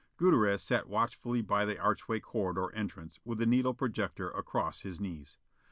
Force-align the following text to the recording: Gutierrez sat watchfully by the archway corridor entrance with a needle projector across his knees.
Gutierrez 0.17 0.63
sat 0.63 0.89
watchfully 0.89 1.41
by 1.41 1.63
the 1.63 1.77
archway 1.77 2.19
corridor 2.19 2.71
entrance 2.73 3.19
with 3.23 3.39
a 3.39 3.45
needle 3.45 3.75
projector 3.75 4.31
across 4.31 4.79
his 4.79 4.99
knees. 4.99 5.37